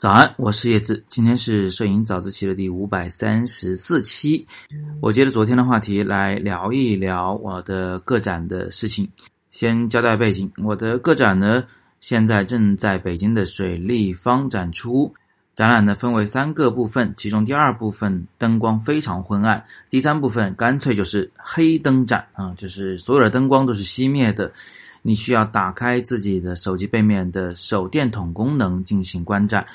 [0.00, 4.46] 早安，我是叶子，今天是摄影早自习的第五百三十四期。
[4.98, 9.06] 我接着昨天的话题来聊一聊我的个展的事情。
[9.50, 11.64] 先交代背景，我的个展呢
[12.00, 15.12] 现在正在北京的水立方展出。
[15.54, 24.50] 展览呢分为三个部分，其中第二部分灯光非常昏暗，第三部分干脆就是黑灯展啊，就是所有的灯光都是熄灭的。
[25.02, 29.66] 你需要打开自己的手机背面的手电筒功能进行观展。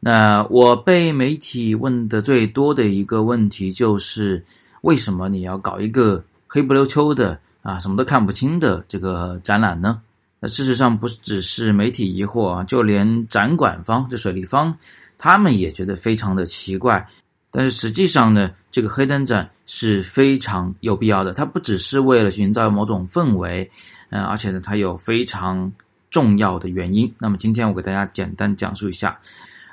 [0.00, 4.44] 那我被媒体问的最多的一个问题就是：
[4.82, 10.02] 为什么你要搞一个黑不溜秋的啊，什么都看不清的这个展览呢？
[10.40, 14.76] 那事实上不只是媒体疑惑啊，就连展馆方这水立方，
[15.16, 17.08] 他们也觉得非常的奇怪。
[17.50, 23.70] 但是实际上呢，这个黑灯展是非常有必要的，它不只是为了营造某种氛围。
[24.10, 25.72] 嗯，而且呢，它有非常
[26.10, 27.12] 重要的原因。
[27.18, 29.18] 那么今天我给大家简单讲述一下。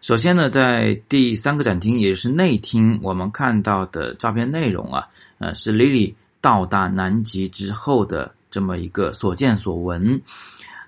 [0.00, 10.22] 首先呢，在第三个展厅，也就是内厅，我们看到的照片内容啊，呃，是 Lily 到达南极之后的这么一个所见所闻。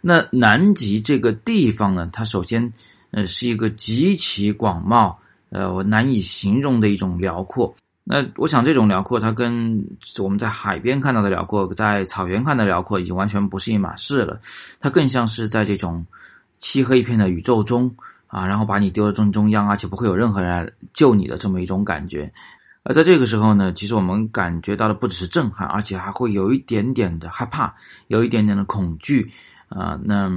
[0.00, 2.72] 那南极这个地方呢，它首先
[3.10, 5.16] 呃是一个极其广袤，
[5.50, 7.74] 呃，我难以形容的一种辽阔。
[8.12, 9.86] 那我想，这种辽阔，它跟
[10.18, 14.40] 我们在海边看到的辽阔，在草原看的辽阔，已经完全不是一码事了。
[14.80, 16.04] 它更像是在这种
[16.58, 17.94] 漆黑一片的宇宙中
[18.26, 22.32] 啊，然后把你丢到正中央，而且不会有任何人来救你的这么一种感觉。
[22.82, 27.72] 而在这个时候呢，其实我们感觉到的不只是震撼，而且还会有一点点的害怕，
[28.08, 29.30] 有一点点的恐惧
[29.68, 29.96] 啊。
[30.02, 30.28] 那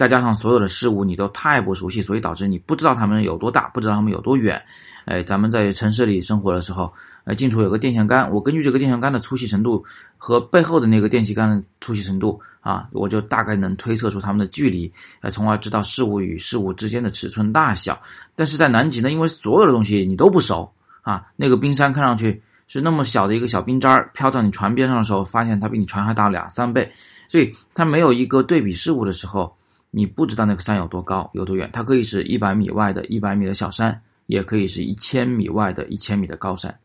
[0.00, 4.58] 再加上所有的事物你都太不熟悉，所以导致你不知道它们有多大，不知道它们有多远。
[5.04, 6.90] 哎，咱们在城市里生活的时候，
[7.24, 9.84] 呃，近处有个电线杆，我根据这个电线杆的粗细程度
[10.16, 14.90] 和背后的那个电线杆的粗细程度啊，我就大概能推测出它们的距离，
[15.20, 18.00] 呃，从而知道事物与事物之间的尺寸大小。
[18.34, 26.90] 但是在南极呢，因为所有的东西你都不熟啊，那个冰山看上去是那么小的一个小冰渣儿，飘到你船边上的时候，发现它比你船还大两三倍，
[27.28, 29.54] 所以它没有一个对比事物的时候，
[29.90, 34.02] 你不知道那个山有多高有多远，它可以是一百米外的一百米的小山。
[34.26, 36.78] 也可以是一千米外的一千米的高山，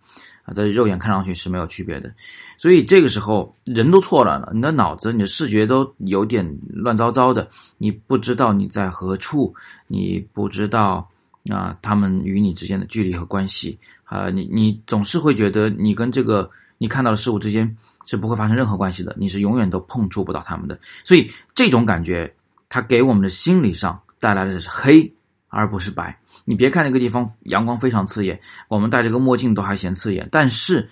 [0.46, 2.12] 啊，在肉眼看上去是没有区别的，
[2.58, 9.54] 所以这个时候人都错乱了，你的脑子、你的视觉都有点乱糟糟的，你不知道你在何处，
[9.86, 11.08] 你不知道
[11.52, 16.50] 啊，他们与你之间的距离和关系，啊，你你总是会觉得你跟这个
[16.80, 17.78] 你看到的事物之间
[18.08, 22.34] 是不会发生任何关系的，你是永远都碰触不到他们的，所以这种感觉，
[22.76, 25.14] 它给我们的心理上带来的是黑。
[25.48, 26.20] 而不是白。
[26.44, 30.90] 你别看那个地方阳光非常刺眼，我们戴着个墨镜都还嫌刺眼，但是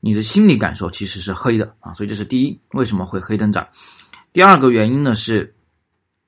[0.00, 1.92] 你的心理感受其实是黑的啊。
[1.92, 3.68] 所以这是第一，为什么会黑灯展？
[4.32, 5.54] 第二个原因呢，是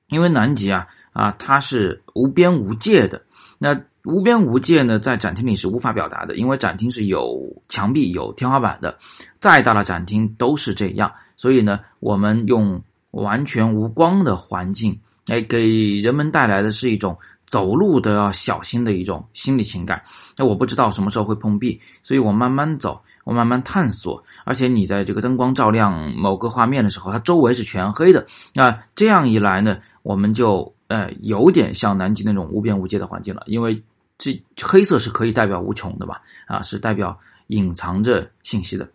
[0.07, 3.25] 因为南极啊啊它是无边无界的。
[3.57, 8.97] 那无边无界呢，在展厅里是无法表达的，因为展厅是有墙壁有天花板的，
[9.41, 11.15] 再大的展厅都是这样。
[11.35, 12.81] 所以呢，我们用
[13.13, 17.17] 完全无光的环境，哎，给人们带来的是一种。
[17.45, 20.01] 走路都要小心的一种心理情感。
[20.35, 24.23] 那我不知道什么时候会碰壁，所以我慢慢走，我慢慢探索。
[24.43, 28.25] 而且你在这个灯光照亮某个画面的时候，它周围是全黑的。
[28.55, 33.43] 那这样一来呢，我们就呃有点像南极那种无边无界的环境了。
[33.45, 33.83] 因为
[34.17, 38.89] 这黑色是可以代表无穷的嘛，啊，是代表隐藏着信息的。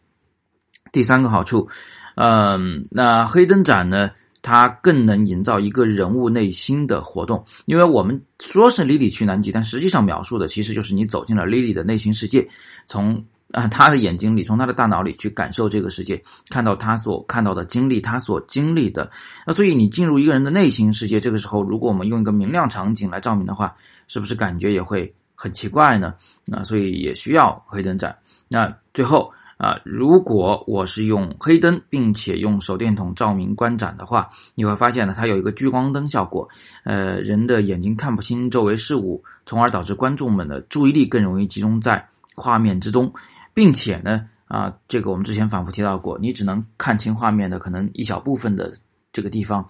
[0.93, 1.69] 第三个好处，
[2.17, 4.11] 嗯，那黑灯展呢？
[4.41, 12.49] 它更能营造一个人物内心的活动，因为我们说是莉莉去南极，但实际上描述的其实就是你走进了莉莉的内心世界，
[12.87, 19.11] 从啊她的眼睛里，从她的大脑里去感受这个世界，看到她所看到的经历，她所经历的。
[19.45, 23.77] 那所以你进入一个人的内心世界，这个时候如果我们用一个明亮场景来照明的话，
[24.07, 26.15] 是不是感觉也会很奇怪呢？
[26.47, 28.17] 那所以也需要黑灯展。
[28.49, 29.31] 那最后。
[29.59, 36.49] 啊，如果我是用黑灯，并且用手电筒照明观展的话，你会发现呢，它有一个聚光灯效果，
[36.85, 43.13] 呃，人的眼睛看不清周围事物，从而导致观众们的注意力更容易集中在画面之中，
[43.53, 48.77] 并且呢，啊，这个我们之前反复提到过，你只能看清画面的可能一小部分的
[49.19, 49.69] 这个地方，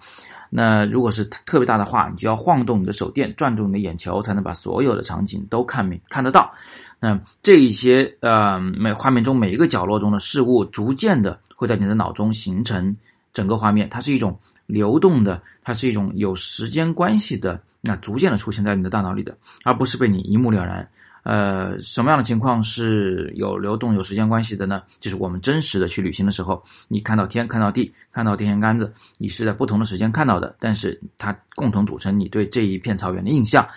[0.51, 6.53] 那如果是特别大的话，你就要晃动你的手电，转动你的眼球，才能把所有的场景都看明看得到。
[6.99, 12.95] 那这一些呃，每画面中每一个角落中的事物，逐渐的会在你的脑中形成
[13.33, 13.89] 整个画面。
[13.89, 14.37] 它是一种
[14.67, 20.87] 流动的，它是一种有时间关系的，那逐渐的出现在你的大脑里的，而不是被你一目了然。
[21.29, 24.81] 呃，什么样的情况是有流动、有时间关系的呢？
[24.99, 33.67] 就是我们真实的去旅行的时候，你看到天、看到地、看到电线杆子，你是在不同的时间看到的，但是它共同组成你对这一片草原的印象。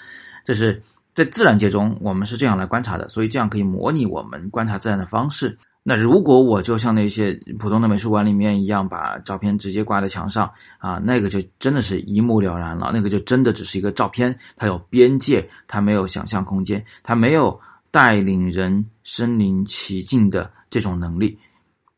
[0.45, 0.83] 这是。
[1.15, 5.59] 在自然界中，我们是这样来观察的，所以这样可以模拟我们观察自然的方式。
[5.85, 10.49] 那如果我就像那些普通的美术馆里面一样，把照片直接挂在墙上
[10.79, 12.93] 啊，那个就真的是一目了然了。
[12.95, 17.59] 那个就真的只是一个照片，它有边界，它没有想象空间，它没有
[17.91, 21.37] 带领人身临其境的这种能力，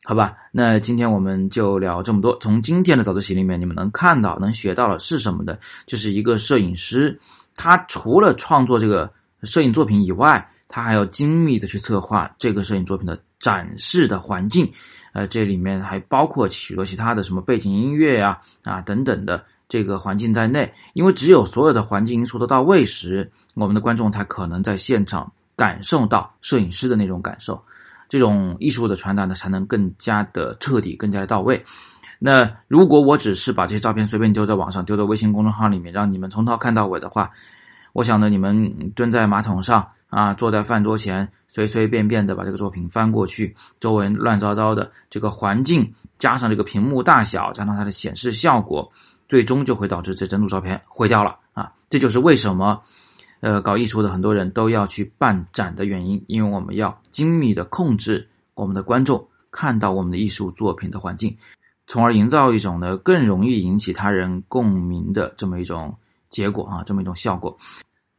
[0.04, 0.34] 好吧？
[0.50, 2.38] 那今天我们就聊这么多。
[2.38, 5.60] 从今天的早自习里面，你们能看到、能学到的是什么的？
[5.84, 7.20] 就是一个摄影师，
[7.54, 13.20] 他除了创作这个摄影作品以外，他还要精密的去策划这个摄影作品的。
[13.44, 14.73] 展示的环境，
[15.12, 20.73] 呃，这里面还包括许多其他的什么背景音乐呀、啊等等的这个环境在内。
[20.94, 27.62] 因为只有所有的环境因素都到位时，我们的观众才可能在现场感受到摄影师的那种感受，
[28.08, 31.62] 这种艺术的传达呢，才能更加的彻底、更加的到位。
[32.19, 37.31] 那如果我只是把这些照片随便丢在网上、丢在微信公众号里面，让你们从头看到尾的话，
[37.94, 39.88] 我想呢，你们蹲在马桶上。
[40.11, 48.93] 啊，坐在饭桌前，随随便便的把这个作品翻过去，周围乱糟糟的这个环境，加上这个屏幕大小，加上它的显示效果，
[49.29, 51.73] 最终就会导致这整组照片毁掉了啊！
[51.91, 52.81] 这就是为什么，
[53.41, 61.37] 呃，搞艺术的很多人都要去办展的原因，因为我们要精密的控制我们的观众看到我们的艺术作品的环境，
[61.88, 65.99] 从而营造一种呢更容易引起他人共鸣的这么一种
[66.34, 67.56] 结果啊，这么一种效果。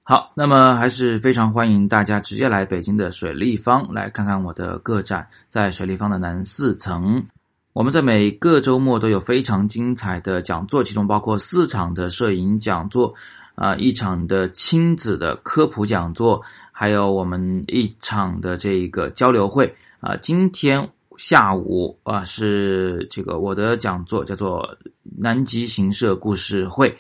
[0.04, 7.26] 好，那么还是非常欢迎大家直接来北京的水立方来看看我的个展，在水立方的南四层。
[7.74, 13.16] 我们在每个周末都有非常精彩的讲座，其中包括四场的摄影讲座，
[13.56, 16.42] 啊，一场的亲子的科普讲座，
[16.72, 19.76] 还有我们一场的这个交流会。
[20.00, 20.88] 啊，今天
[21.18, 24.78] 下午啊是这个我的讲座，叫做
[25.18, 26.98] 南极行摄故事会。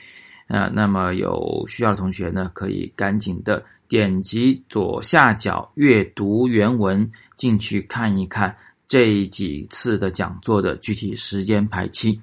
[0.48, 8.56] 啊，那么有需要的同学呢，可以赶紧的点击左下角阅读原文进去看一看
[8.88, 12.22] 这几次的讲座的具体时间排期。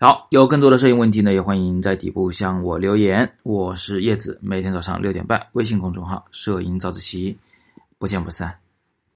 [0.00, 3.32] 好，有更多的摄影问题呢，也欢迎在底部向我留言。
[3.42, 7.38] 我是叶子，每天早上六点半，微信公众号“摄影早自习”，
[7.98, 8.63] 不见不散。